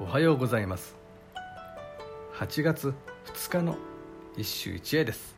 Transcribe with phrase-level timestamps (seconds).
[0.00, 0.96] おはようございます。
[2.34, 2.94] 8月
[3.34, 3.76] 2日の
[4.36, 5.34] 一首一会です。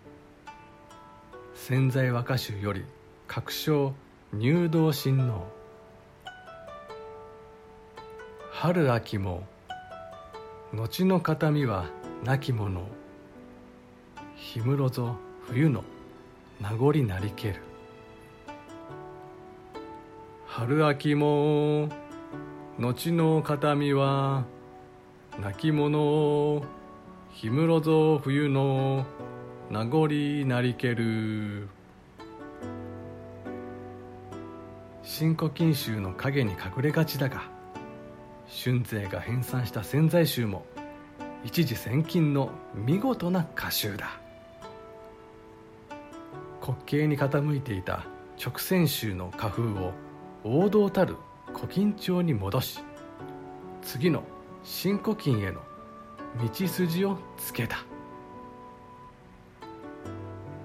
[1.55, 2.85] 潜在和歌集より
[3.27, 3.95] 確証
[4.35, 5.49] 入道親王。
[8.53, 9.45] 春秋も
[10.75, 11.87] 後の形見は
[12.23, 12.83] 亡き者
[14.55, 15.17] 氷室ぞ
[15.47, 15.85] 冬の
[16.61, 17.63] 名残なりける。
[20.47, 21.89] 春秋も
[22.81, 24.47] 後の形見は
[25.39, 26.63] 亡き者
[27.39, 29.05] 氷室ぞ冬の
[29.69, 30.09] 名残
[30.47, 31.69] なりける。
[35.03, 37.43] 新古今集の影に隠れがちだが
[38.49, 40.65] 春勢が編纂した潜在集も
[41.45, 44.19] 一時千金の見事な歌集だ。
[46.63, 48.07] 滑稽に傾いていた
[48.43, 49.93] 直線集の花風を
[50.45, 51.17] 王道たる
[51.61, 52.81] 古今帳に戻し
[53.83, 54.23] 次の
[54.65, 55.61] 新古今への
[56.43, 57.85] 道筋をつけた。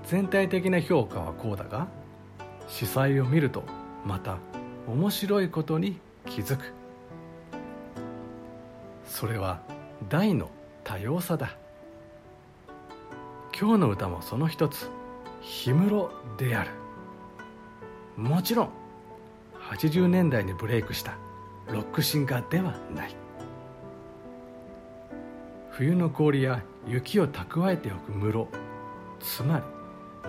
[0.03, 1.87] 全体的な評価はこうだが
[2.67, 3.63] 司祭を見ると
[4.05, 4.37] また
[4.87, 6.71] 面白いことに気づく。
[9.05, 9.61] それは
[10.07, 10.49] 大の
[10.85, 11.57] 多様さだ。
[13.59, 14.89] 今日の歌もその一つ。
[15.65, 16.71] 氷室である。
[18.15, 18.84] もちろん
[19.69, 21.17] 80年代にブレイクした。
[21.67, 23.15] ロックシンガーではない。
[25.71, 28.47] 冬の氷や雪を蓄えておく室。
[29.19, 29.63] つまり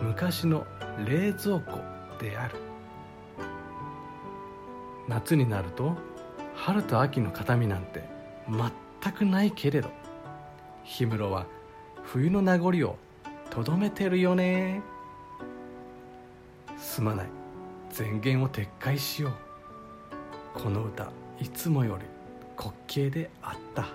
[0.03, 0.67] 昔の
[1.07, 1.79] 冷蔵庫
[2.19, 2.57] である。
[5.07, 5.97] 夏になると
[6.55, 8.03] 春と秋の形見なんて
[9.03, 9.91] 全くないけれど。
[10.99, 11.47] 氷室は
[12.05, 12.97] 冬の名残を
[13.51, 14.83] とどめてるよね。
[16.79, 17.46] すまない。
[17.97, 20.59] 前言を撤回しよう。
[20.59, 22.05] この歌いつもより
[22.57, 23.87] 滑稽であった。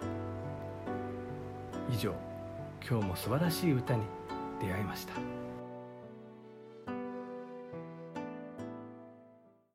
[1.92, 2.14] 以上
[2.88, 4.04] 今日も素晴らしい歌に
[4.62, 5.41] 出会いました。